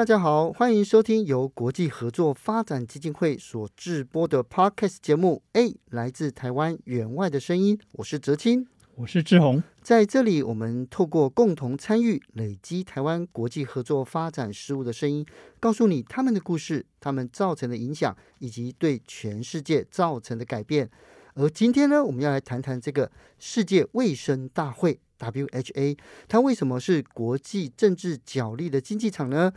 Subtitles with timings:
[0.00, 5.42] 大家好，欢迎收听由国际合作发展基金会所制播的 Podcast 节目。
[5.52, 9.62] A 来自台湾援外的声音，我是哲青，我是志宏。
[9.82, 15.26] 在这里，我们透过共同参与，累积台湾国际合作发展事务的声音，
[15.60, 20.90] 告诉你他们的故事，他们造成的影响，以及对全世界造成的改变。
[21.34, 29.52] 而今天呢，我们要来谈谈这个世界卫生大会 （WHA），它为什么是国际政治角力的竞技场呢？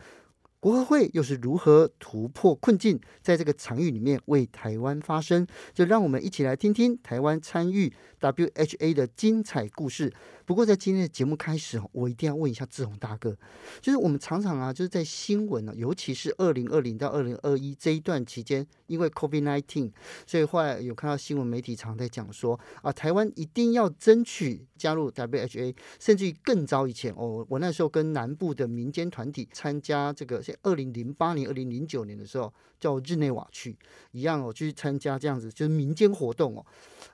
[0.64, 5.46] 国合会又是如何突破困境，在这个场域里面为台湾发声？
[5.74, 10.14] 就让我们一起来听听台湾参与 WHA 的精彩故事。
[10.46, 13.38] 不过，在今天的节目开始，我一定要问一下志宏大哥，
[13.82, 19.92] 就是我们常常啊，就是在新闻呢，尤其是二零二零到二零二一这一段期间，因为 COVID-19，
[20.26, 33.76] 所以后来有看到新闻媒体常在讲说啊，台湾一定要争取加入 WHA，甚至于更早以前哦，我那时候跟南部的民间团体参加这个，在二零零八年、二零零九年的时候，叫日内瓦去
[34.12, 36.66] 一样哦，去参加这样子就是民间活动哦。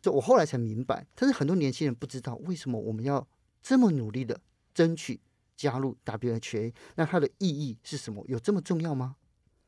[0.01, 3.25] 就我后来才明白，但是很多年轻人不知道为什么我们要
[3.61, 4.39] 这么努力的
[4.73, 5.19] 争取
[5.55, 8.23] 加入 WHA，那它的意义是什么？
[8.27, 9.15] 有这么重要吗？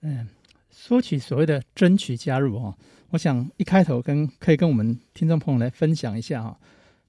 [0.02, 0.28] 嗯，
[0.70, 2.78] 说起所谓的争取加入哈，
[3.10, 6.60] 我想一开头跟可以跟我们听众朋友来分享一下哈。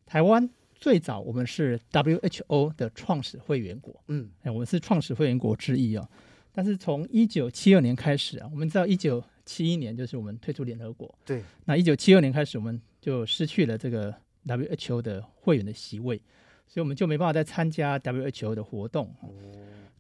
[0.05, 6.07] 台湾最早我们是 WHO 的创始会员国，嗯，哎，我们是创始会员国之一哦。
[6.53, 12.81] 但是从一九七二年开始啊，我们知道一九七一年就是我们退出联合国，对，那一九七二年开始我们。
[13.03, 14.15] 就失去了这个
[14.47, 16.17] WHO 的会员的席位，
[16.69, 19.13] 所以我们就没办法再参加 WHO 的活动。
[19.23, 19.29] 哦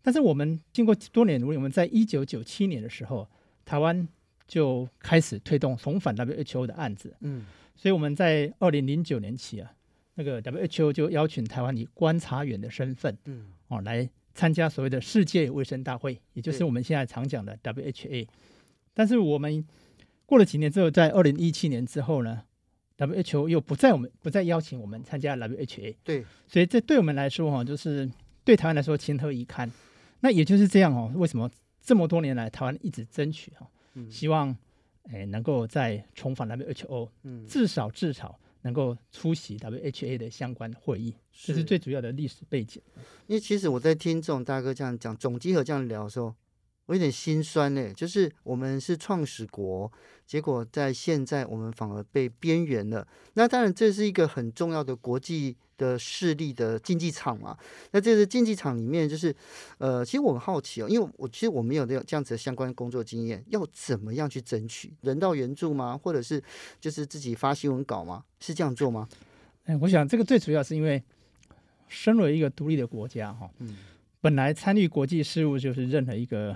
[0.00, 3.28] 但是我们经过多年努力，我们在一九九七年的时候，
[3.64, 4.06] 台湾
[4.46, 7.12] 就开始推动重返 WHO 的案子。
[7.22, 9.72] 嗯，所以我们在二零零九年起啊，
[10.14, 18.26] 那个 WHO 就邀请台湾以观察员的身份，嗯，哦，来参加所谓的世界卫生大会，也就是我们现在常讲的 WHA。
[18.94, 19.64] 但是我们
[20.26, 22.42] 过了几年之后，在二零一七年之后呢
[22.98, 28.10] ，WHO 又不再我们不再邀请我们参加 WHA，对，所以这对我们来说哈，就是
[28.44, 29.70] 对台湾来说情何以堪？
[30.20, 31.10] 那也就是这样哦。
[31.14, 31.50] 为什么
[31.80, 33.66] 这么多年来台湾一直争取哈，
[34.10, 34.56] 希望
[35.10, 42.82] 诶能够再重返 WHO，嗯，至少至少能够出席 WHA 的相关会议，这是最主要的历史背景。
[43.26, 46.34] 因为其实我在听这种大哥这样讲，总集合这样聊的时候。
[46.92, 49.90] 我有点心酸呢，就是我们是创始国，
[50.26, 53.06] 结果在现在我们反而被边缘了。
[53.32, 57.56] 那当然这是一个很重要的国际的势力的竞技场嘛。
[57.92, 59.34] 那这个竞技场里面，就是
[59.78, 65.96] 呃，其实我很好奇哦，因为我其实我没有这样子的相关工作经验，要怎么样去争取人道援助吗？
[65.96, 66.42] 或者是
[66.78, 68.22] 就是自己发新闻稿吗？
[68.38, 69.08] 是这样做吗？
[69.64, 71.02] 哎，我想这个最主要是因为
[71.88, 73.78] 身为一个独立的国家哈，嗯，
[74.20, 76.54] 本来参与国际事务就是任何一个。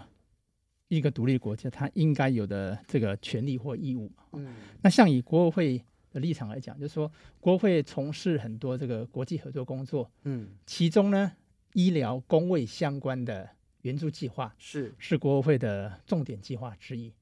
[0.89, 4.11] 一个独立国家，它应该有的这个权利或义务。
[4.33, 5.83] 嗯，那像以国合会
[6.13, 7.11] 的立场来讲，就是说，
[7.41, 10.11] 国合会从事很多这个国际合作工作。
[10.23, 11.33] 嗯，其中呢，
[11.73, 13.49] 医疗工卫相关的
[13.83, 17.13] 援助计划是是国合会的重点计划之一。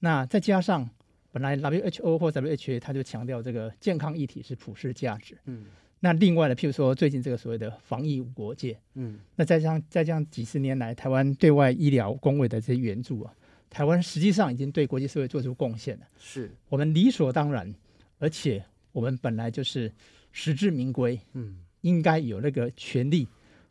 [0.00, 0.88] 那再加上
[1.30, 5.38] 本来 WHO 或 WHA 它就强调这个健康议题是普世价值。
[5.44, 5.66] 嗯。
[6.04, 13.34] 那另外呢，譬如说最近这个所谓的防疫无国界，嗯，那再加上再加上几十年来台湾对外医疗工位的这些援助啊，
[13.70, 16.06] 台湾实际上已经对国际社会做出贡献了。
[16.18, 17.74] 是我们理所当然，
[18.18, 18.62] 而且
[18.92, 19.90] 我们本来就是
[20.30, 23.26] 实至名归，嗯，应该有那个权利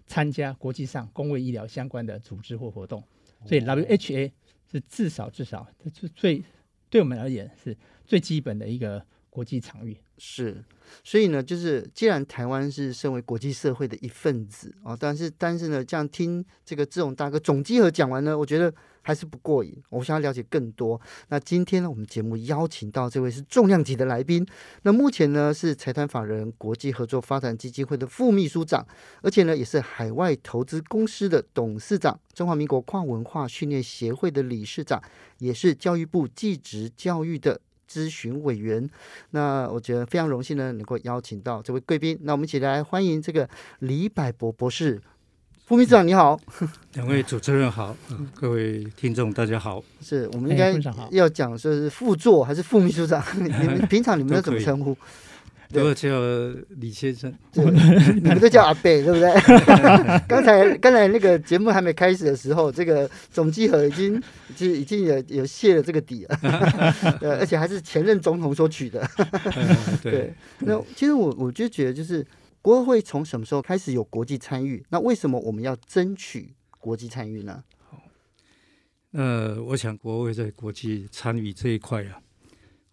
[0.08, 3.04] 参加国际上公卫医疗相关的组织或活动。
[3.46, 4.32] 所以 WHA
[4.72, 6.44] 是至少至少是最
[6.90, 7.78] 对我们而言是
[8.08, 9.98] 最基本的一个国际场域。
[10.20, 10.64] 是。
[11.04, 18.72] 所以呢，就是既然台湾是身为国际社会的一份子啊，但是但是呢，这样听这个志宏大哥总集合讲完呢，我觉得
[19.02, 19.76] 还是不过瘾。
[19.90, 21.02] 我想要了解更多。
[21.30, 24.46] 那今天呢，我们节目邀请到这位是重量级的来宾。
[24.84, 28.86] 那目前呢是财团法人国际合作发展基金会的副秘书长，
[29.24, 35.02] 而且呢也是海外投资公司的董事长，中华民国跨文化训练协会的理事长，
[35.40, 37.60] 也是教育部技职教育的。
[37.90, 38.90] 咨询委员。
[39.32, 42.18] 那我觉得非常荣幸呢，能够邀请到这位贵宾。
[42.22, 43.50] 那我们一起来欢迎这个
[43.80, 45.02] 李百博博士。
[45.66, 46.38] 副秘书长你好，
[46.96, 47.96] 两位主持人好，
[48.36, 49.82] 各位听众大家好。
[50.02, 50.74] 是我们应该
[51.12, 53.24] 要讲说是副座还是副秘书长？
[53.40, 54.96] 你们平常你们都怎么称呼？
[55.74, 56.10] 都叫
[56.78, 59.34] 李先生，你们都叫阿贝，对不对？
[60.28, 64.22] 刚才刚才那个节目还没开始的时候，这个总机合已经
[64.56, 66.40] 就已经有有泄了这个底了，
[67.22, 69.06] 呃，而且还是前任总统所取的。
[70.02, 72.26] 对，那其实我我就觉得就是。
[72.64, 74.82] 国会从什么时候开始有国际参与？
[74.88, 77.62] 那为什么我们要争取国际参与呢？
[77.90, 78.02] 好，
[79.12, 82.22] 呃，我想国会在国际参与这一块啊，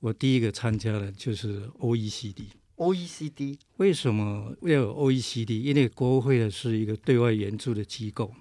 [0.01, 2.47] 我第一个参加的就是 OECD。
[2.81, 5.61] OECD 为什么要有 OECD？
[5.61, 8.35] 因为国会的是一个对外援助的机构。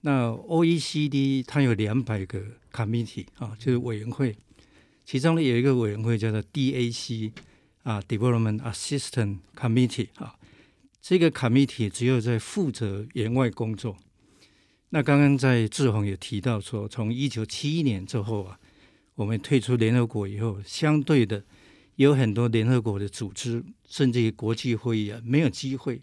[0.00, 2.42] 那 OECD 它有两百个
[2.72, 4.34] committee 啊，就是委员会，
[5.04, 7.30] 其中呢有一个委员会叫做 DAC
[7.82, 10.34] 啊，Development Assistance Committee 啊。
[11.02, 13.98] 这个 committee 只有在负责援外工作。
[14.88, 18.58] 那刚刚在志宏也提到说，从一九七一年之后啊，
[19.16, 21.44] 我们退出联合国以后，相对的
[21.98, 26.00] 有很多联合国的组织，甚至于国际会议啊，没有机会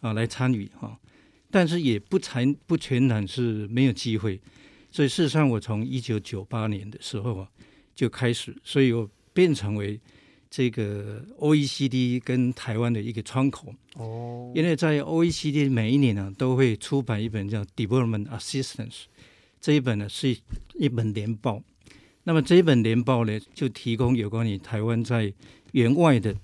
[0.00, 0.96] 啊来参与哈。
[1.50, 4.40] 但是也不全不全然是没有机会。
[4.90, 7.48] 所以事实上，我从一九九八年的时候啊
[7.94, 9.98] 就开始，所以我变成为。
[10.50, 19.02] 这个 OECD 跟台湾的一个窗口哦，因为在 OECD 每一年呢、啊、都会出版一本叫 Development Assistance
[19.60, 20.34] 这一本呢是
[20.76, 21.62] 一本年报，
[22.28, 25.32] 那么这一本年报呢就提供有关于台湾在
[25.72, 26.36] 援外的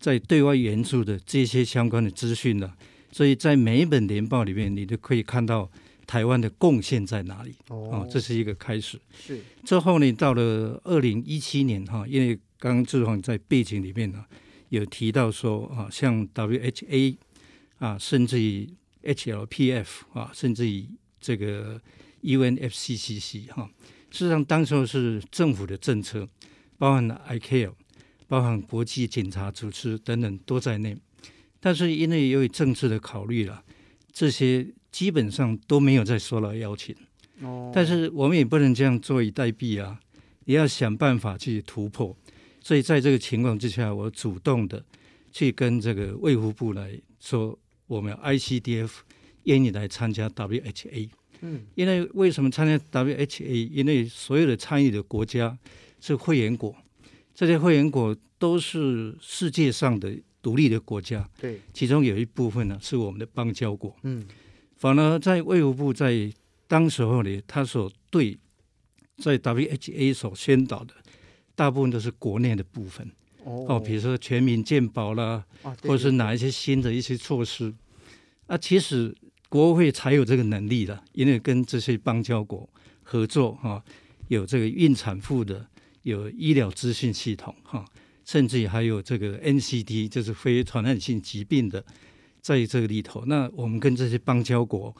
[0.00, 2.76] 在对外援助的这些相关的资讯了，
[3.12, 5.70] 所以在每一本年报里面你都可以看到
[6.08, 7.54] 台湾的贡献在哪里。
[7.68, 8.98] 哦，这是一个开始。
[9.16, 9.40] 是。
[9.64, 14.24] 之后呢到了二零一七年哈，因为刚刚志宏在背景里面呢，
[14.70, 17.16] 有提到说啊，像 WHA
[17.78, 18.68] 啊，甚至于
[19.04, 20.84] HLPF 啊，甚至于
[21.20, 21.80] 这个
[22.24, 23.70] UNFCCC 哈，
[24.10, 26.28] 事实上当时候是政府的政策，
[26.78, 27.72] 包含了 ICAO，
[28.26, 30.96] 包含国际警察组织等等都在内，
[31.60, 33.62] 但是因为由于政治的考虑了，
[34.12, 36.94] 这些基本上都没有再收到邀请。
[37.42, 40.00] 哦，但是我们也不能这样坐以待毙啊，
[40.44, 42.16] 也要想办法去突破。
[42.60, 44.84] 所以在这个情况之下，我主动的
[45.30, 48.90] 去跟这个卫福部来说，我们 ICDF
[49.44, 51.08] 愿意来参加 WHA。
[51.40, 53.70] 嗯，因为为什么参加 WHA？
[53.72, 55.56] 因为所有的参与的国家
[56.00, 56.74] 是会员国，
[57.34, 61.28] 这些会员国都是世界上的独立的国家。
[61.40, 63.94] 对，其中有一部分呢是我们的邦交国。
[64.02, 64.24] 嗯，
[64.76, 66.32] 反而在卫福部在
[66.66, 68.38] 当时候呢，他所对
[69.18, 70.94] 在 WHA 所宣导的。
[71.54, 73.10] 大部分都是国内的部分
[73.42, 75.44] 哦，比如说全民健保啦，
[75.82, 77.74] 或者是哪一些新的一些措施
[78.46, 78.56] 啊。
[78.56, 79.12] 其实
[79.48, 82.68] 国会才有这个能力的，因为跟这些邦交国
[83.02, 83.82] 合作哈，
[84.28, 85.66] 有这个孕产妇的，
[86.02, 87.84] 有医疗资讯系统哈，
[88.24, 91.82] 甚至还有这个 NCD，就是非传染性疾病的，
[92.42, 94.94] 在这个里头，那我们跟这些邦交国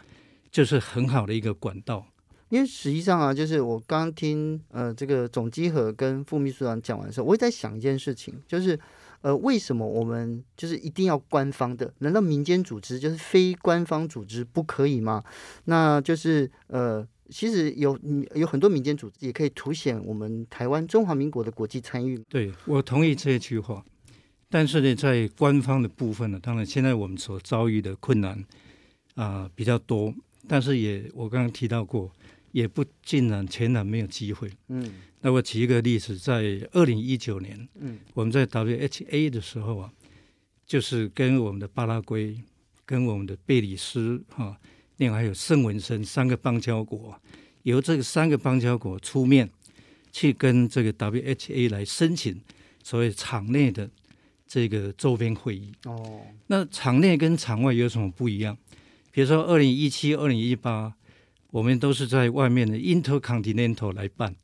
[0.50, 2.06] 就是很好的一个管道。
[2.48, 8.78] 因为实际上啊，就是我刚听呃这个总机合跟副秘书长讲完的时候，我也在想一件事情，就是
[9.20, 11.92] 呃为什么我们就是一定要官方的？
[11.98, 15.22] 难道民间组织就是非官方组织不可以吗？
[15.64, 17.98] 那就是呃其实有
[18.34, 22.18] 有很多民间组织也可以凸显我们台湾中华民国的国际参与。
[22.28, 23.84] 对，我同意这一句话，
[24.48, 28.44] 但是呢，在官方的部分呢，当然现在我们所遭遇的困难
[29.14, 30.14] 啊、比较多，
[30.46, 32.10] 但是也我刚刚提到过。
[32.52, 34.50] 也不尽然全然没有机会。
[34.68, 34.90] 嗯，
[35.20, 39.92] 那我举一个例子，在二零一九年，嗯，我们在 WHA 的时候啊，
[40.66, 42.40] 就是跟我们的巴拉圭、
[42.86, 44.58] 跟我们的贝里斯哈，
[44.96, 47.20] 另外还有圣文森三个邦交国，
[47.64, 49.50] 由这个三个邦交国出面
[50.10, 52.40] 去跟这个 WHA 来申请
[52.82, 53.90] 所谓场内的
[54.46, 55.72] 这个周边会议。
[55.84, 58.56] 哦，那场内跟场外有什么不一样？
[59.10, 60.94] 比如说二零一七、二零一八。
[61.50, 64.34] 我们都是在外面的 Intercontinental 来办，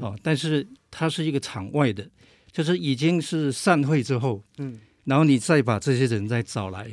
[0.00, 2.08] 哦，但是它是一个场外的，
[2.52, 6.90] 就是已经是散会之后，嗯，然后你再把这些人再找来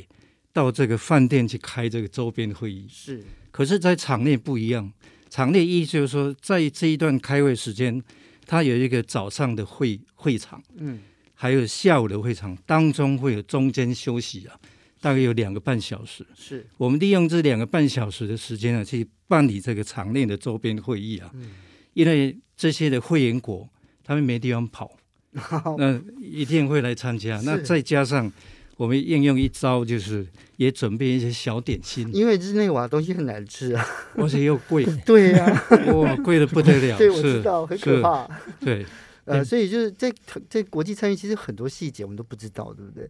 [0.52, 3.24] 到这个饭店去开这个周边会议，是。
[3.52, 4.92] 可是，在场内不一样，
[5.30, 8.04] 场内意思就是说，在这一段开会时间，
[8.46, 11.00] 它有一个早上的会会场，嗯，
[11.34, 14.60] 还有下午的会场，当中会有中间休息啊。
[15.06, 21.30] 大概有两个半小时，是我们利用这两个半小时的时间呢，去办理这个场内的周边会议啊。
[21.36, 21.52] 嗯，
[21.94, 23.70] 因为这些的会员国
[24.04, 24.98] 他们没地方跑，
[25.78, 27.40] 那一定会来参加。
[27.46, 28.32] 那再加上
[28.78, 30.26] 我们应用一招，就是
[30.58, 33.86] 也准备一些小点心，因为日内瓦东西很难吃啊，
[34.16, 34.84] 而且又贵。
[35.06, 36.98] 对呀、啊， 哇，贵的不得了。
[36.98, 38.28] 对，我知道，很可怕。
[38.60, 38.84] 对，
[39.26, 40.12] 呃，所以就是在
[40.50, 43.08] 在国际参与，其实很多细节我们都不知道，对不对？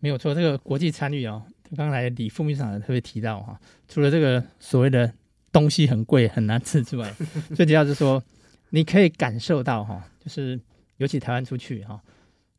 [0.00, 1.42] 没有错，这个国际参与哦，
[1.76, 5.12] 刚才李副秘书长特别提到哈，除了这个所谓的
[5.50, 7.12] 东西很贵很难吃之外，
[7.56, 8.22] 最主要是说
[8.70, 10.60] 你可以感受到哈，就是
[10.98, 12.00] 尤其台湾出去哈，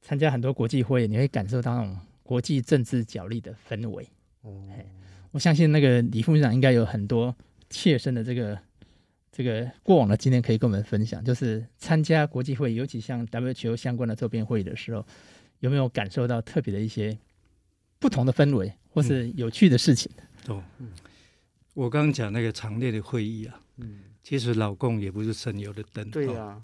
[0.01, 4.07] 参加很多国际会议，你会感受到那种国际政治角力的氛围。
[4.41, 4.63] 哦，
[5.31, 7.33] 我相信那个李副秘书长应该有很多
[7.69, 8.57] 切身的这个
[9.31, 15.05] 这个过往的经验可以跟我们分享，就是参加国际会议，尤其像 WTO 相关的周边会议的时候，
[15.59, 17.17] 有没有感受到特别的一些？
[17.99, 20.11] 不同的氛围，或是有趣的事情。
[20.47, 20.89] 哦、嗯，
[21.73, 26.61] 我刚刚讲那个长列的会议啊，嗯，其实老共也不是省油的灯，对呀、啊，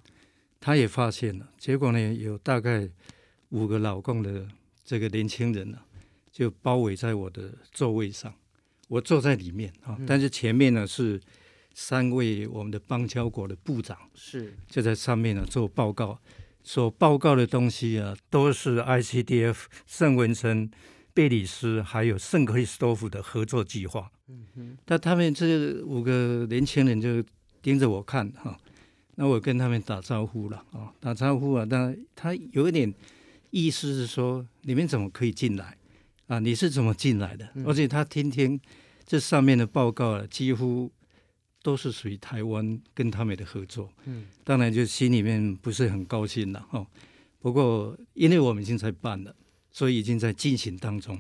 [0.60, 2.90] 他也发现了，结果呢，有大概
[3.50, 4.48] 五个老共的
[4.84, 5.86] 这个年轻人呢、啊，
[6.32, 8.34] 就包围在我的座位上，
[8.88, 11.20] 我坐在里面啊，但是前面呢是
[11.74, 14.54] 三位我们的邦交国的部长，是。
[14.68, 16.20] 就在上面呢做报告，
[16.64, 20.72] 所报告的东西啊，都是 ICDF 圣文森。
[21.14, 27.24] 贝里斯还有圣克里斯多夫的合作计划，嗯哼，但他们这五个年轻人就
[27.62, 28.60] 盯着我看哈，
[29.16, 32.92] 那我跟他们打招呼了啊，打招呼啊，但他有一点
[33.52, 35.78] 意思是说，你们怎么可以进来
[36.26, 36.40] 啊？
[36.40, 37.48] 你是怎么进来的？
[37.66, 38.60] 而且他听听
[39.06, 40.92] 这上面的报告啊，几乎
[41.62, 46.88] 都是属于台湾跟他们的合作，嗯，当然就心里面不是很高兴了哈。
[47.40, 49.36] 不过因为我们已经在办了。
[49.74, 51.20] 所以已经在进行当中，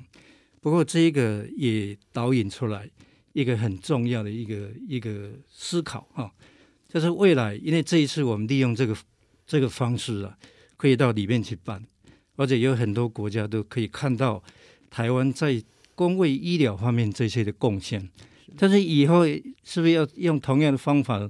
[0.61, 2.87] 不过这一个也导引出来
[3.33, 6.31] 一个很重要的一个一个思考哈，
[6.87, 8.95] 就是未来，因为这一次我们利用这个
[9.47, 10.37] 这个方式啊，
[10.77, 11.83] 可以到里面去办，
[12.35, 14.43] 而且有很多国家都可以看到
[14.91, 15.59] 台湾在
[15.95, 18.07] 公卫医疗方面这些的贡献，
[18.55, 19.25] 但是以后
[19.63, 21.27] 是不是要用同样的方法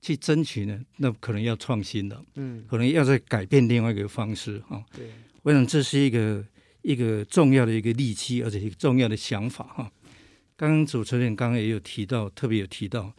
[0.00, 0.80] 去争取呢？
[0.98, 4.84] 那可能要创新了，嗯，可能要再改变另外一个方式哈。
[4.96, 5.10] 对，
[5.42, 6.44] 我想这是一个。
[6.82, 9.92] 一个重要的一个利器，而且一个重要的想法哈。
[10.56, 13.14] 刚刚主持人刚刚也有提到，特别有提到，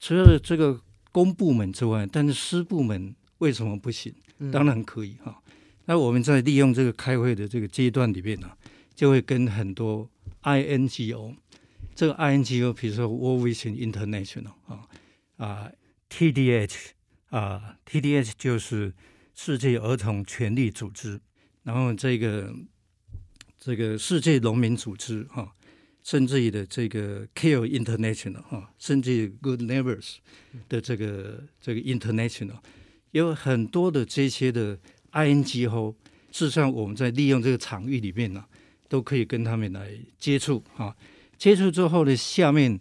[0.00, 0.80] 除了这个
[1.12, 4.14] 公部门之外，但是私部门为什么不行？
[4.50, 5.42] 当然可以哈。
[5.84, 8.50] 那我们在利用这个开会的这个阶段里面呢，
[8.94, 10.10] 就会跟很多
[10.42, 11.34] INGO，
[11.94, 14.88] 这个 INGO，比如说 World Vision International 啊
[15.36, 15.70] 啊
[16.08, 16.76] TDH
[17.28, 18.94] 啊 TDH 就是
[19.34, 21.20] 世界儿童权利组织，
[21.62, 22.54] 然后这个。
[23.64, 25.50] 这个世界农民组织哈，
[26.02, 30.16] 甚至于的这个 Care International 哈，甚至于 Good Neighbors
[30.68, 32.58] 的这个这个 International，
[33.12, 34.78] 有很多的这些的
[35.12, 35.94] INGO，
[36.30, 38.44] 事实上我们在利用这个场域里面呢，
[38.86, 40.94] 都可以跟他们来接触哈。
[41.38, 42.78] 接触之后呢，下面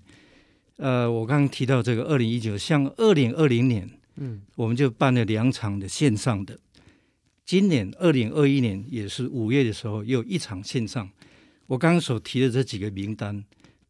[0.76, 6.60] 呃，我刚刚提到这个二零一九，像二零二零年，嗯，我们就办了两场的线上的。
[7.46, 11.10] 今年二零二一年也是五月的时候，有一场线上。
[11.68, 13.44] 我刚刚所提的这几个名单，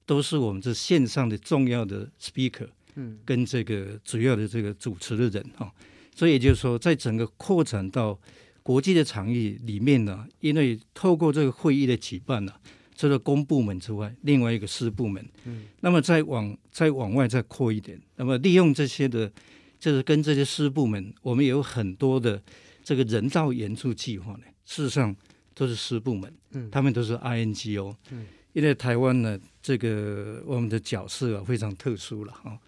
[0.06, 5.72] 都是我们这线上的重要的 speaker，嗯，跟这个主要的这个主持的人哈。
[6.16, 8.20] 所以也就是说，在整个扩展到
[8.64, 12.54] 国际的场域里面呢，因为透过这个会议的举办呢，
[12.96, 19.32] 除了公部门之外，另外一个私部门，嗯，那么再往再往外再扩一点，那么利用这些的，
[19.80, 22.42] 就是跟这些私部门，我们有很多的。
[22.84, 25.16] 这个人道援助计划呢，事实上
[25.56, 32.60] 都是私部门，嗯，他们都是 INGO，嗯，因为台湾呢，这个我们的角色啊非常特殊了哈、哦，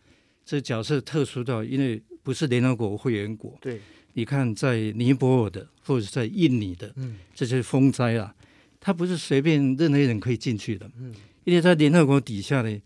[0.46, 3.82] 这角色特殊到，因为不是联合国会员国，对，
[4.14, 8.34] 你看在尼泊尔的或者在印尼的，嗯，这些风灾啊，
[8.80, 12.82] 它不是随便任何人可以进去的，嗯，因为在联合国底下呢，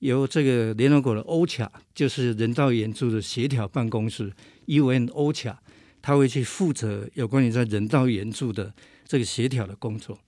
[0.00, 4.32] 由这个联合国的 OCHA，就是人道援助的协调办公室
[4.66, 5.56] ，UN OCHA。
[6.02, 8.74] 他会去负责有关于在人道援助的
[9.06, 10.18] 这个协调的工作。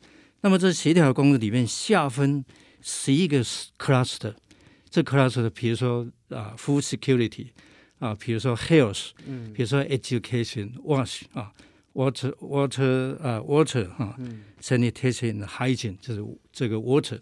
[0.40, 2.45] 那么这协调的工作里面下分
[2.81, 3.43] 十一个
[3.78, 4.35] cluster，
[4.88, 7.49] 这 cluster 比如说啊，food security
[7.99, 11.52] 啊，比如说 health，嗯，比如说 education，wash 啊
[11.95, 14.16] ，water water 啊，water 哈
[14.61, 17.19] ，sanitation，hygiene 就是这个 water，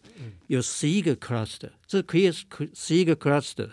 [0.49, 2.31] 有十一个 cluster，这可以
[2.75, 3.71] 十一个 cluster，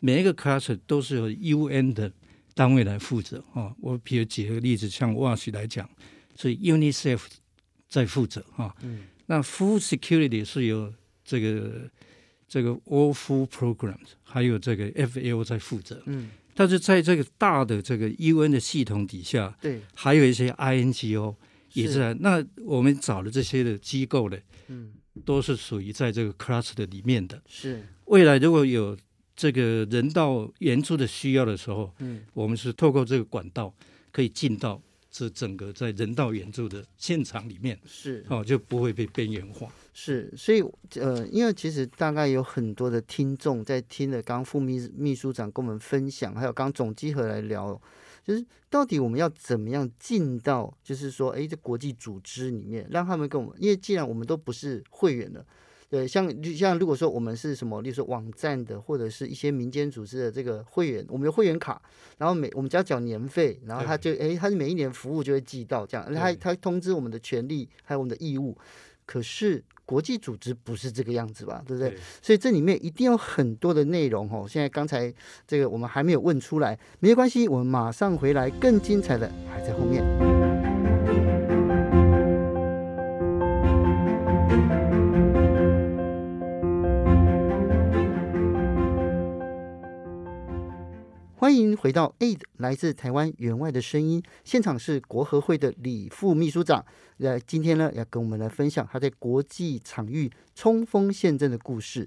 [0.00, 2.10] 每一个 cluster 都是有 UN 的。
[2.56, 5.86] 单位来负责啊，我比如举个例子，像 WASH 来讲，
[6.34, 7.20] 所以 UNICEF
[7.86, 8.74] 在负责啊。
[8.80, 10.90] 嗯、那 Food Security 是由
[11.22, 11.90] 这个
[12.48, 16.02] 这个 World Food Programs 还有这个 FAO 在负责。
[16.06, 21.36] 嗯，但是在这个大的这个 UN 的系统底下，对，还有一些 INGO
[21.74, 24.94] 也是，是那我们找的这些的机构呢，嗯，
[25.26, 27.42] 都是属于在这个 cluster 里面的。
[27.46, 28.96] 是，未来如果有
[29.36, 33.72] 这个人道援助的需要的时候，嗯，我们是透过这个管道
[34.10, 34.80] 可以进到。
[35.08, 39.66] 这整个在人道援助的现场里面是哦，就不会被边缘化。
[39.94, 40.62] 是，所以
[41.00, 47.80] 呃，因为其实大概有很多的听众在听了刚副秘秘书长跟我们分享，还有刚总集合来聊，
[48.22, 55.42] 就是到底我们要怎么样进到，就是说，哎，这国际组织里面，让他们跟我们，因为既然我们都不是会员了。
[55.88, 61.80] 对，像像如果说我们是什么，例如说网站的或者是一些民间组织的这个会员，我们有会员卡，
[62.18, 68.56] 然后每我们只要缴年费，然后他就哎，他是每一年服务就会寄到这样，他他通知我们的权利还有我们的义务。
[69.04, 71.62] 可是国际组织不是这个样子吧？
[71.64, 71.90] 对不对？
[71.90, 74.44] 对，所以这里面一定有很多的内容哦。
[74.50, 75.14] 现在刚才
[75.46, 80.25] 这个我们还没有问出来，没关系，我们马上回来，更精彩的还在后面。
[91.46, 96.84] 欢迎回到 AID 来自台湾员外的声音现场，是国合会的李副秘书长。
[97.18, 102.04] 呃，今天呢要跟我们来分享他在国际场域冲锋陷阵的故事。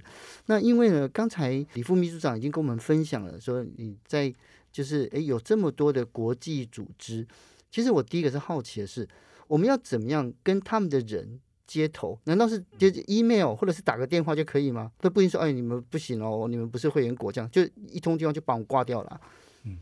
[0.47, 4.35] 那因为呢，刚才李副秘书长已经跟我们分享了，说你在
[4.73, 7.25] 就是诶有这么多的国际组织，
[7.71, 9.07] 其实我第一个是好奇的是，
[9.47, 11.39] 我们要怎么样跟他们的人
[11.69, 12.19] 接头？
[12.23, 14.91] 难道是接 email 或者是打个电话就可以吗？
[14.99, 19.21] 都不一定说，哎，你们不行哦，你们不是会员国，这样就一通电话就把我挂掉了。
[19.65, 19.77] 嗯，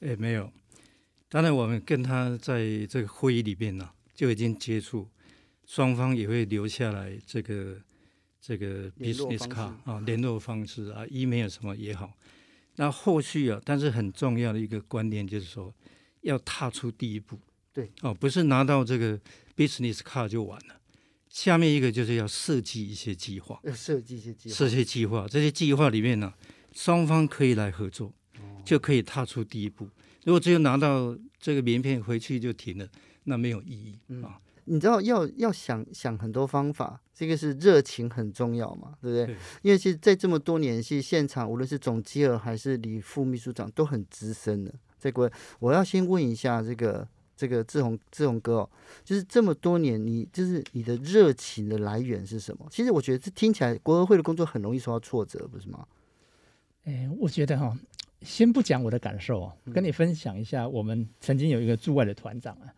[0.00, 0.50] 哎，没有。
[1.28, 5.06] 当然，我们跟他在这个会议里边呢，就已经接触，
[5.64, 7.76] 双方也会留下来这个
[8.40, 12.12] 这个 business card 啊，联络方式啊，email 什么也好。
[12.74, 15.72] 那后续啊，但是很重要的一个观念就是说，
[16.22, 17.38] 要踏出第一步。
[17.72, 19.16] 对，哦，不是拿到这个
[19.56, 20.79] business card 就完了。
[21.30, 25.26] 下面一个就是要设计一些计划，要设计一些计划，设计计划。
[25.30, 26.34] 这些计划里面呢，
[26.72, 28.12] 双方可以来合作，
[28.64, 29.88] 就可以踏出第一步。
[30.24, 32.88] 如果只有拿到这个名片回去就停了，
[33.24, 34.40] 那没有意义啊。
[34.64, 39.26] 你知道要要想想很多方法，这个是热情很重要嘛，对不对？
[39.26, 39.36] 对。
[39.62, 44.74] 因为其实，在这么多年，其实现场无论是总机尔还是李副秘书长都很资深的。
[44.98, 47.06] 这个我要先问一下这个。
[47.40, 48.70] 这个志宏，志宏哥哦，
[49.02, 52.66] 就是这么多年，你就是你的热情的来源是什么？
[52.70, 55.86] 其实我觉得这听起来国合会的工作很容易受到挫折，不是吗？
[56.84, 57.78] 哎，我觉得哈、哦，
[58.20, 62.68] 先不讲我的感受哦，跟你分享一下，我们曾经有一个驻外的团长啊，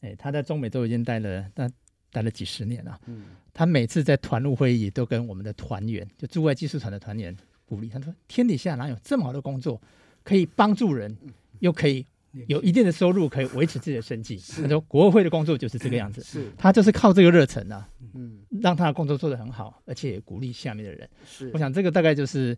[0.00, 1.70] 哎，他在中美洲已经待了，待
[2.10, 2.98] 待了几十年了。
[3.04, 9.78] 嗯，他每次在团务会议都跟我们的团员，就驻外技术团的团员鼓励，他说：“天底下哪有这么好的工作，
[10.24, 11.14] 可以帮助人，
[11.60, 12.06] 又可以。”
[12.46, 14.36] 有一定的收入可以维持自己的生计。
[14.36, 16.52] 他说，国合会的工作就是这个样子，是。
[16.58, 21.08] 他就是靠这个热忱啊，嗯，让他的工作做得很好，而且也鼓励下面的人。
[21.26, 22.56] 是，我想这个大概就是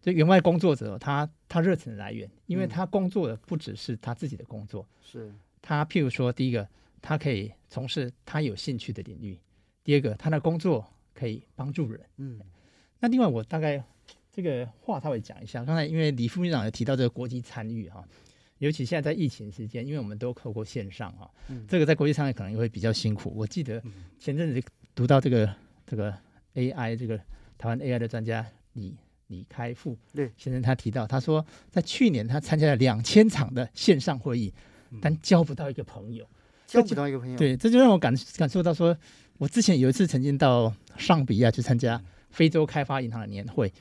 [0.00, 5.30] 就员外工作者他他热忱的来源，因为他工作的不只是他自己的工作，是。
[5.60, 6.66] 他譬如说，第一个
[7.02, 9.38] 他可以从事他有兴趣的领域，
[9.84, 12.40] 第二个他的工作可以帮助人，嗯，
[12.98, 13.84] 那另外我大概
[14.32, 18.02] 这个话稍微讲一下，刚才因为李副秘书长也提到这个国际参与哈。
[18.60, 23.32] 尤其现在在疫情时间，因为我们都透过线上哈，嗯、这个在国际上可能也会比较辛苦。
[23.34, 23.82] 我记得
[24.18, 24.62] 前阵子
[24.94, 25.50] 读到这个
[25.86, 26.14] 这个
[26.54, 27.16] AI 这个
[27.56, 28.94] 台湾 AI 的专家李
[29.28, 34.52] 李开复对先生他提到，他说在去年他参加了两千场的线上会议，
[35.00, 36.28] 但交不到一个朋友，
[36.66, 37.38] 交不到一个朋友。
[37.38, 38.94] 对，这就让我感感受到说，
[39.38, 43.72] 我之前有一次曾经到上比亚去参加非洲开发银行的年会，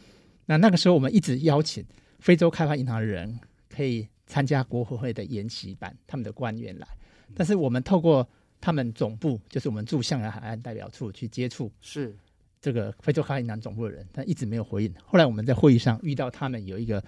[0.45, 1.83] 那那个时候我们一直邀请
[2.19, 4.07] 非洲开发银行的人可以。
[4.29, 6.87] 参加国合会的研习班，他们的官员来，
[7.35, 8.25] 但是我们透过
[8.61, 12.15] 他们总部，就是我们驻象牙海岸代表处去接触，是
[12.61, 14.93] 这个非洲开发银行总部的人，但一直没有回应。
[15.03, 17.03] 后来我们在会议上遇到他们有一个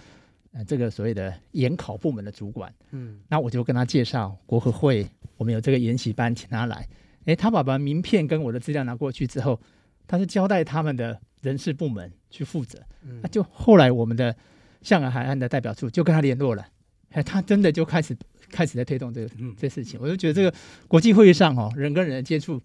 [0.51, 5.07] 呃这个所谓的研考部门的主管，嗯，那我就跟他介绍国合会，
[5.37, 6.87] 我们有这个研习班，请他来。
[7.25, 9.61] 诶，他把把名片跟我的资料拿过去之后，
[10.07, 12.79] 他是交代他们的人事部门去负责，
[13.21, 14.35] 那就后来我们的
[14.81, 16.65] 象牙海岸的代表处就跟他联络了。
[17.11, 18.15] 哎，他真的就开始
[18.49, 20.53] 开始在推动这个这事情，我就觉得这个
[20.87, 22.61] 国际会议上哦，人跟人的接触，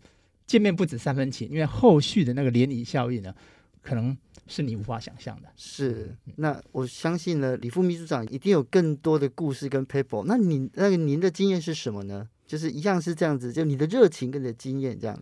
[0.47, 3.35] 见面不止三分情，因为后续的那个涟漪效应呢，
[3.83, 5.49] 可能是你无法想象的。
[5.57, 10.25] 是，那我相信呢，李副秘书长一定有更多的故事跟 paper。
[10.27, 12.29] 那你那个您的经验是什么呢？
[12.47, 15.21] 就是一样是这样子，就你的热情跟你的经验这样。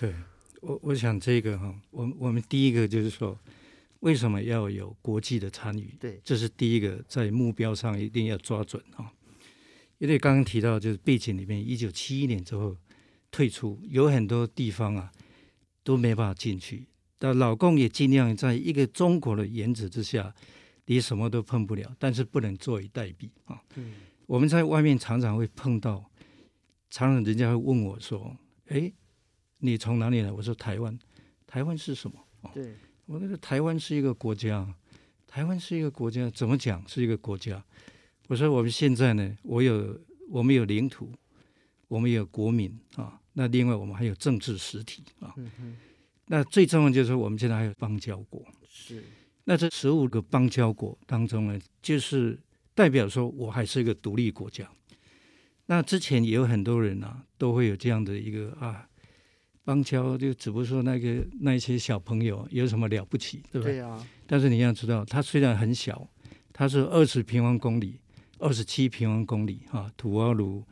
[0.00, 0.14] 对，
[0.62, 3.38] 我我想这个哈，我我们第一个就是说，
[4.02, 5.96] 为什么要有国际的参与？
[5.98, 9.12] 对，这是第一个，在目标上一定要抓准啊。
[9.98, 12.76] 因为刚刚提到，就是背景里面，一九七一年之后
[13.30, 15.12] 退出，有很多地方啊
[15.84, 16.86] 都没办法进去。
[17.16, 20.34] 但老共也尽量在一个中国的原则之下，
[20.86, 23.62] 你什么都碰不了，但是不能坐以待毙啊。
[23.76, 23.94] 嗯，
[24.26, 26.10] 我们在外面常常会碰到，
[26.90, 28.36] 常常人家会问我说
[28.66, 28.92] ：“哎，
[29.58, 30.98] 你从哪里来？”我说：“台湾。”
[31.46, 32.18] 台湾是什么？
[32.52, 32.74] 对，
[33.06, 34.66] 我那个台湾是一个国家，
[35.26, 37.62] 台湾是一个国家，怎么讲是一个国家？
[38.28, 41.12] 我说我们现在呢，我有我们有领土，
[41.88, 45.34] 我们有国民啊，那另外我们还有政治实体啊。
[45.36, 45.76] 嗯。
[46.26, 48.46] 那最重要就是我们现在还有邦交国。
[48.68, 49.02] 是。
[49.44, 52.38] 那这十五个邦交国当中呢，就是
[52.74, 54.70] 代表说我还是一个独立国家。
[55.66, 58.88] 那之前也有很多人啊，都会有这样的一个啊。
[59.64, 63.74] 邦交就只不过说那个那一些小朋友有什么了不起，对不对？
[63.74, 64.04] 对啊。
[64.26, 66.08] 但是你要知道，它虽然很小，
[66.52, 68.00] 它是二十平方公里、
[68.38, 70.64] 二十七平方公里哈，土瓦鲁、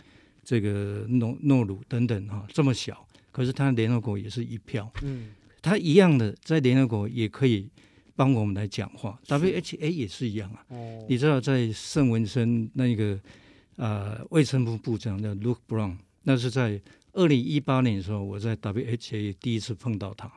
[0.43, 4.91] 这个诺诺鲁等等哈，这么小，可是它联合国也是一票。
[5.03, 5.31] 嗯。
[5.63, 7.71] 它一样的在联合国也可以
[8.17, 10.65] 帮我们来讲话，WHA 也是一样啊。
[10.69, 11.07] 哦。
[11.09, 13.21] 你知道在圣文森那个
[13.77, 16.81] 呃卫生部部长叫 Luke Brown，那是在。
[17.13, 20.31] 二零一八年的时候，我在 WHA 第一次碰到他，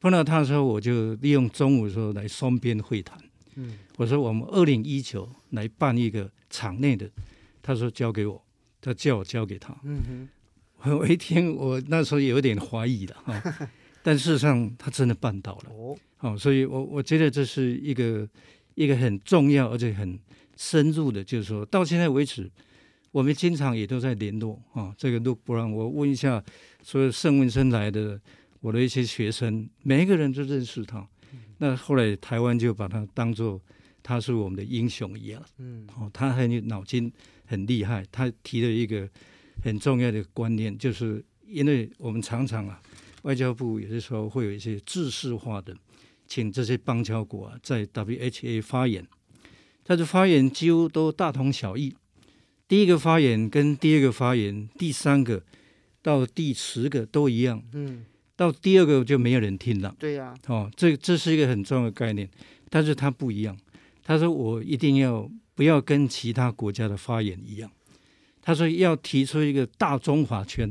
[0.00, 3.18] 碰到他的时候，我就利用中午的时候来双边会谈。
[3.56, 7.10] 嗯，我说我们二零一九来办一个场内的，
[7.60, 8.40] 他说交给我，
[8.80, 9.76] 他叫我交给他。
[9.82, 10.28] 嗯
[10.78, 13.70] 哼，我一听，我那时候有点怀疑了啊，
[14.02, 15.70] 但事实上他真的办到了。
[15.72, 18.28] 哦，好，所以我我觉得这是一个
[18.76, 20.18] 一个很重要而且很
[20.56, 22.50] 深入的，就是说到现在为止。
[23.10, 26.42] 我们经常也都在联络啊，这个 Luke Brown，我问一下，
[26.82, 28.20] 所有圣文森来的
[28.60, 31.06] 我的一些学生，每一个人都认识他。
[31.58, 33.60] 那后来台湾就把他当做
[34.02, 37.10] 他是我们的英雄一样，嗯，哦，他很有脑筋，
[37.46, 38.04] 很厉害。
[38.12, 39.08] 他提了一个
[39.62, 42.80] 很重要的观念，就是因为我们常常啊，
[43.22, 45.74] 外交部有些时候会有一些制式化的，
[46.26, 49.04] 请这些邦交国啊在 WHA 发言，
[49.82, 51.96] 他的发言几乎都大同小异。
[52.68, 55.42] 第一个发言跟第二个发言，第三个
[56.02, 58.04] 到第十个都一样，嗯，
[58.36, 59.96] 到第二个就没有人听了。
[59.98, 62.28] 对呀、啊，哦，这这是一个很重要的概念，
[62.68, 63.56] 但是他不一样。
[64.04, 67.70] 他说我一定要不要跟其他国家的发言一样，
[68.42, 70.68] 他说要提出一个大中华圈，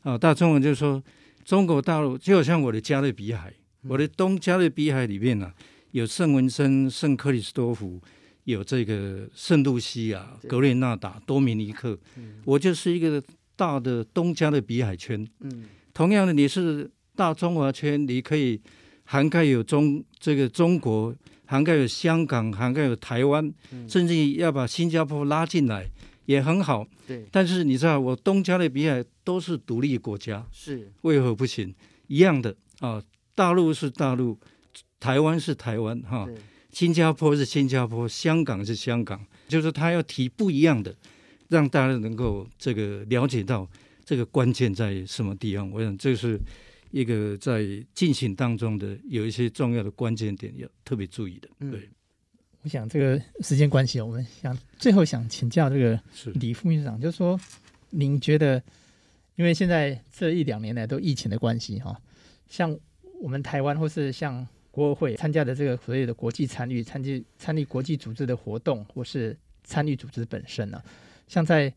[0.00, 1.02] 啊、哦，大中华就是说
[1.44, 3.50] 中国大陆就好像我的加勒比海，
[3.82, 5.54] 嗯、我的东加勒比海里面呢、啊、
[5.90, 8.00] 有圣文森、圣克里斯多福。
[8.48, 13.22] 有这个圣露西亚、格列纳达、多米尼克，嗯、我就是一个
[13.54, 15.22] 大的东加勒比海圈。
[15.40, 18.58] 嗯、同样的，你是大中华圈，你可以
[19.04, 25.86] 涵盖有中这个中国，涵盖有香港，涵盖有台湾，嗯、甚至要把新加坡拉进来
[26.24, 26.86] 也很好。
[27.06, 31.74] 对，但是你知道，我东加勒比海都是独立国家，是为何不行？
[32.06, 33.02] 一样的啊，
[33.34, 34.38] 大陆是大陆，
[34.98, 36.26] 台湾是台湾，哈。
[36.78, 40.94] 新加坡是新加坡，香港是香港，就是他要提不一样的，
[41.48, 43.68] 让大家能够这个了解到
[44.04, 45.68] 这个关键在什么地方。
[45.72, 46.38] 我想这是
[46.92, 51.48] 一个在进行当中的有一些重要的关键点要特别注意的。
[51.58, 51.88] 对，嗯、
[52.62, 56.00] 我想这个时间关系，我们想最后想请教这个
[56.34, 57.40] 李副秘书长，是就是说，
[57.90, 58.62] 您觉得，
[59.34, 62.00] 因为现在这一两年来都疫情的关系哈，
[62.48, 62.78] 像
[63.20, 64.46] 我们台湾或是像。
[64.78, 70.84] 国合会参加的这个所谓的国际参与，参与参与国际组织的活动，或是参与组织本身呢、啊？
[71.26, 71.74] 像在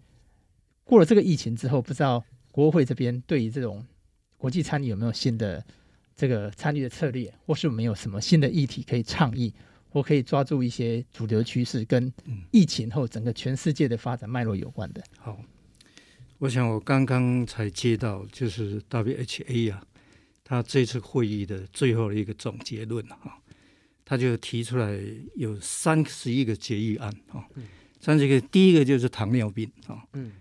[0.84, 3.84] 过了这个疫情之后，不知道国合会这边对于这种
[4.38, 5.66] 国际参与有没有新的
[6.16, 9.52] 这个参与的策略，或是没有什么新的议题可以倡议，
[9.90, 12.14] 或可以抓住一些主流趋势，跟
[12.52, 15.04] 疫情后整个全世界的发展脉络有关的？
[15.18, 15.42] 好，
[16.38, 19.82] 我想我刚刚才接到，就是 WHA 啊。
[20.52, 23.42] 他这次会议的最后的一个总结论哈，
[24.04, 25.00] 他就提出来
[25.38, 27.48] 有三十一个决议案哈，
[28.02, 30.34] 三十一个，第一个就是糖尿病啊，嗯，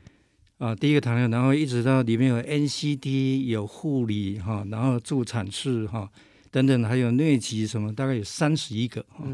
[0.59, 6.11] 啊，第一个糖尿，然后一直到里面有 NCD 有护理哈，然后助产士哈
[6.51, 9.25] 等等，还有疟疾什么，大概有三十一个哈，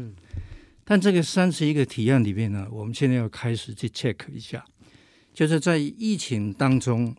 [0.83, 4.63] 但这个三十一个提案里面呢，我们现在要开始去 check 一下，
[5.33, 7.15] 就是在疫情当中，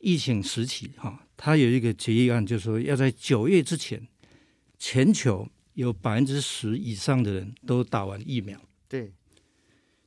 [0.00, 1.22] 疫情时期哈。
[1.36, 4.06] 他有一个决议案，就是说要在九月之前，
[4.78, 8.58] 全球有百分之十以上的人都打完疫苗。
[8.88, 9.12] 对，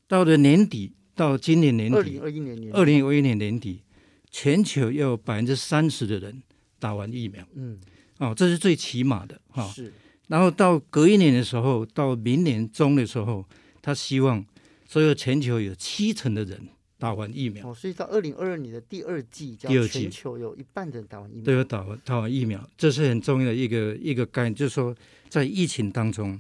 [0.08, 3.84] 到了年底，到今年年底，二零二一年年，二零二一年年底，
[4.32, 6.42] 全球要有百分之三十的人
[6.80, 7.48] 打完疫苗。
[7.54, 7.80] 嗯，
[8.18, 9.68] 哦，这是最起码的哈。
[9.68, 9.94] 是，
[10.28, 13.46] 然后到隔一年的时候，到明年中的时候，
[13.82, 14.46] 他希望
[14.88, 17.68] 所有全球有七成的人打完疫苗。
[17.68, 24.96] 哦，所以到二零二二年的第二季，第二季全球有一半的人打完疫苗，都有打完打完疫苗，这是很重要的一个一个概念，就是说
[25.28, 26.40] 在疫情当中，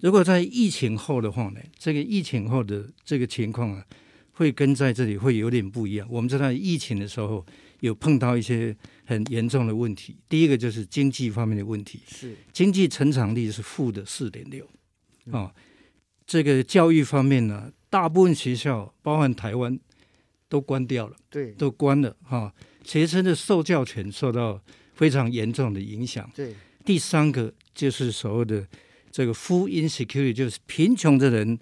[0.00, 3.84] 如果在疫情后的话呢，这个疫情后的这个情况啊，
[4.32, 6.06] 会跟在这里会有点不一样。
[6.08, 7.44] 我们知道疫情的时候。
[7.82, 14.64] 有碰到一些很严重的问题，第一个就是经济方面的问题，是经济成长率是负的四点六，
[15.32, 15.52] 啊，
[16.24, 19.78] 这个教育方面呢，大部分学校，包含台湾，
[20.48, 24.58] 都关掉了，对，都关了，哈、啊，学生的受教权受到
[24.94, 26.54] 非常严重的影响，对，
[26.86, 28.66] 第三个就是所谓的
[29.10, 31.58] 这个 food insecurity，就是贫穷的人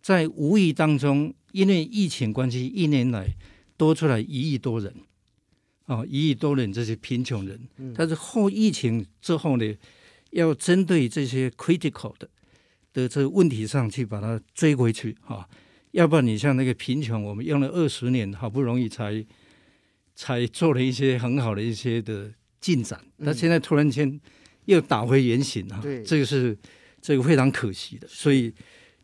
[0.00, 3.28] 在无意当中，因为疫情关系，一年来
[3.76, 4.94] 多出来一亿多人。
[5.88, 9.76] 哦，一亿多人这些贫穷人，但是后疫情之后呢，
[10.30, 12.28] 要针对这些 critical 的
[12.92, 15.38] 的这个问题上去把它追回去哈、哦，
[15.96, 19.24] 要不然你像那个贫穷，我们用了二十年，好不容易才
[20.14, 22.30] 才做了一些很好的一些的
[22.60, 24.20] 进展，那现在突然间
[24.66, 26.54] 又打回原形啊，对，这个是
[27.00, 28.52] 这个非常可惜的，所以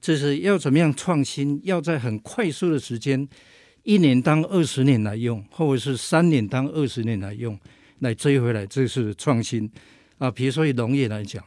[0.02, 3.26] 这是要怎么样创新，要在很快速的时间。
[3.85, 7.59] 一年当二十年来用，或者是三年当二十年来用，
[8.00, 9.68] 来追回来，这是创新
[10.18, 10.31] 啊。
[10.31, 11.42] 比如说以农业来讲，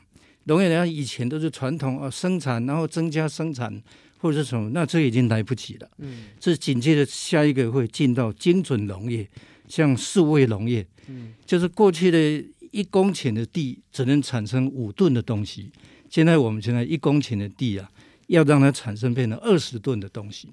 [0.45, 3.81] 农业来讲以前都是传统啊，生产然后增加生产
[4.17, 5.89] 或者是什么，那这已经来不及了。
[5.97, 9.27] 嗯，这紧接着下一个会进到精准农业，
[9.67, 15.71] 像数位农业，嗯，就是过去的一公顷的地只能产生五吨的东西，
[16.09, 17.89] 现在我们现在一公顷的地啊，
[18.27, 20.49] 要让它产生变成二十吨的东西。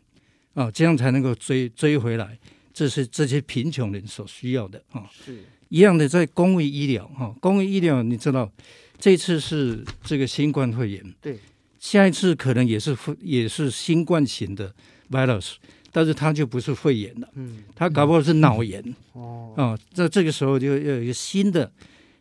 [0.54, 2.38] 啊、哦，这样才能够追追回来，
[2.74, 5.00] 这是这些贫穷人所需要的啊。
[5.00, 5.38] 哦、是
[5.70, 8.52] 一样的，在公卫医疗哈，公卫医疗你知道，
[8.98, 11.38] 这次是这个新冠肺炎，对，
[11.82, 14.72] 下一次可能也是也是新冠型的
[15.10, 15.54] virus，
[15.90, 19.54] 但是它就不是肺炎了，嗯，它搞不好是脑炎、嗯、哦。
[19.56, 21.72] 啊，这这个时候就要有一个新的，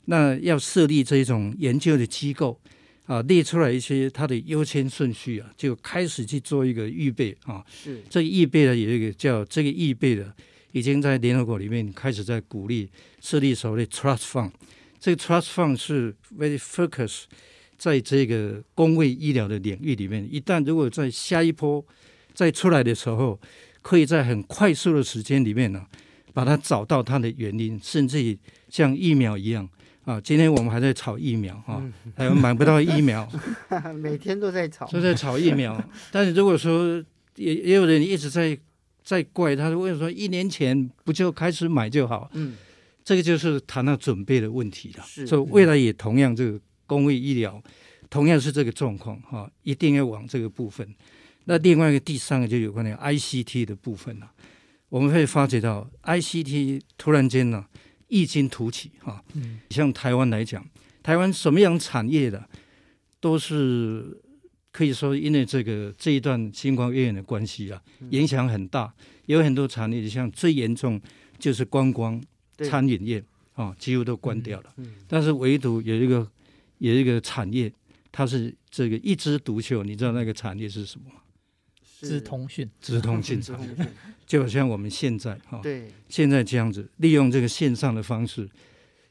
[0.05, 2.59] 那要设立这种研究的机构。
[3.05, 7.63] 啊，列出来一些它的优先顺序啊，就开始去做一个预备啊。
[7.69, 10.33] 是这个预备的有一个叫这个预备的，
[10.71, 14.51] 已经在联合国里面开始在鼓励设立所谓的 trust fund。
[14.99, 17.23] 这个 trust fund 是 very focus
[17.81, 20.23] 在这个公卫医疗的领域里面。
[20.31, 21.83] 一旦如果在下一波
[22.31, 23.39] 再出来的时候，
[23.81, 25.87] 可以在很快速的时间里面呢、啊，
[26.31, 28.37] 把它找到它的原因，甚至于
[28.69, 29.67] 像疫苗一样。
[30.03, 31.81] 啊，今天我们还在炒疫苗啊，
[32.15, 33.27] 还有买不到疫苗，
[33.99, 35.83] 每天都在炒，都在炒疫苗。
[36.11, 37.03] 但是如果说
[37.35, 38.55] 也也有人一直在
[39.03, 42.29] 在怪，他说为什么说一年前不就开始买就好？
[42.33, 42.55] 嗯，
[43.03, 45.03] 这个就是谈到准备的问题了。
[45.03, 46.59] 是，所以未来也同样这个
[46.91, 47.63] 公卫医疗
[48.09, 50.85] 同样是这个状况哈，一定要往这个部分。
[51.45, 54.29] 那另外一个第三个就有关于 ICT 的部分了，
[54.89, 57.65] 我们会发觉到 ICT 突然间呢。
[58.13, 59.23] 异军突起哈，
[59.69, 60.61] 像台湾来讲，
[61.01, 62.45] 台湾什么样产业的，
[63.21, 64.19] 都是
[64.69, 68.93] 可以说因为这个这一段新冠肺炎的关系啊，影响很大。
[69.27, 70.99] 有很多产业，像最严重
[71.39, 72.21] 就是观光、
[72.57, 73.23] 餐饮业
[73.53, 74.73] 啊，几乎都关掉了。
[75.07, 76.29] 但是唯独有一个
[76.81, 77.71] 有一个产业，
[78.11, 79.83] 它是这个一枝独秀。
[79.83, 81.21] 你知道那个产业是什么吗？
[81.99, 83.87] 资通讯，资通讯产业，
[84.25, 88.49] 就好像我们现在哈，对，现在这样子利用这个线上的方式，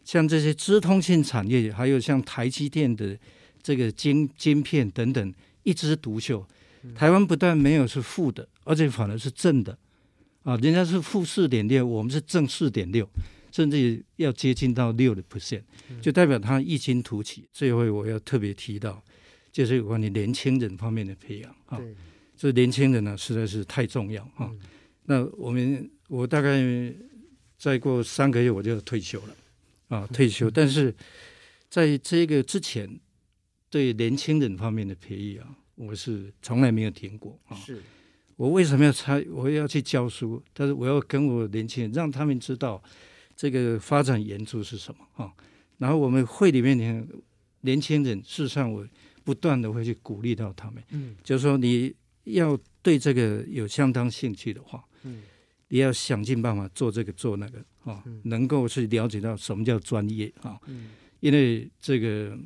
[0.04, 3.16] 像这些资通讯产业，还有像台积电的
[3.62, 6.44] 这个晶晶片等等，一枝独秀。
[6.96, 9.78] 台湾不但没有是负的，而且反而是正的
[10.42, 10.56] 啊！
[10.56, 13.08] 人家是负四点六，我们是正四点六，
[13.60, 15.60] 甚至要接近到六的 percent，
[16.00, 17.46] 就代表它异军突起。
[17.52, 19.04] 这回我要特别提到，
[19.52, 21.78] 就是有关于年轻人方面的培养啊。
[22.34, 24.50] 这年轻人呢，实在是太重要啊。
[25.04, 26.58] 那我们我大概
[27.58, 29.36] 再过三个月我就要退休了
[29.88, 30.50] 啊，退休。
[30.50, 30.94] 但是
[31.68, 32.98] 在这个之前，
[33.68, 37.54] 对年轻人方面的培育啊，我是从来没有停过啊。
[37.58, 37.82] 是，
[38.36, 39.22] 我为什么要参？
[39.30, 42.82] 我要去教书，但是我要跟我年轻人，让他们知道
[43.40, 45.24] 这个发展援助是什么？
[45.24, 45.32] 啊。
[45.78, 46.84] 然后我们会里面的
[47.62, 48.86] 年轻人，事实上我
[49.24, 51.94] 不断的会去鼓励到他们，嗯，就是说你。
[52.24, 55.22] 要对这个有相当兴趣的话，嗯，
[55.68, 62.38] 你要想尽办法做这个做那个啊，嗯、能够去了解到什么叫专业啊，嗯、因为这个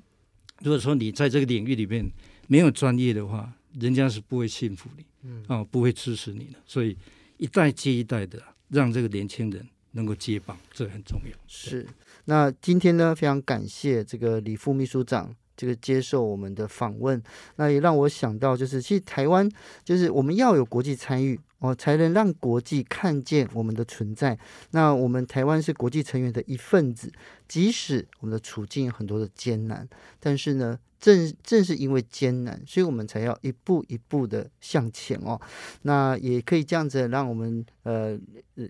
[0.61, 2.09] 如果说你在这个领域里面
[2.47, 6.97] 没有专业的话，人家是不会信服你，嗯，啊，不会支持你的，所以
[7.37, 11.37] 一代接一代的让这个年轻人能够接棒，这很重要。
[11.49, 11.85] 是，
[12.27, 15.35] 那今天呢，非常感谢这个李副秘书长。
[15.57, 17.23] 这个接受我们的访问，
[17.55, 19.49] 那也让我想到，就是其实台湾
[19.85, 24.37] 就是我们要有国际参与哦，才能让国际看见我们的存在。
[24.73, 27.09] 那我们台湾是国际成员的一份子，
[27.49, 30.79] 即使我们的处境有很多的艰难，但是呢。
[31.01, 35.39] 正正是因为艰难，所以我们才要一步一步的向前哦。
[35.83, 38.19] 那也可以这样子让我们呃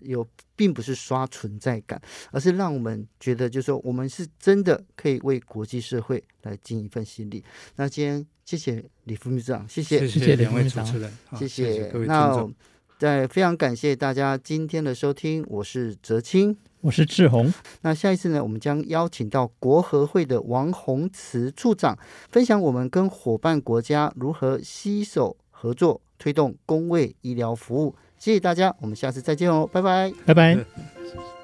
[0.03, 7.41] 有，并不是刷存在感，而是让我们觉得，就是说我们是真的可以为国际社会来尽一份心力。
[7.77, 11.09] 那今天谢谢李副秘书长，谢谢谢谢两位主持人，
[11.39, 12.49] 谢谢，谢谢各位听众。
[12.49, 16.57] 那在非常感谢大家今天的收听，我是泽青。
[16.85, 21.97] 我是志宏，那下一次呢，我们将邀请到国合会的王宏慈处长，
[22.29, 27.95] 分享我们跟伙伴国家如何携手合作，推动公卫医疗服务。
[28.19, 31.34] 谢谢大家，我们下次再见哦，拜拜，拜拜。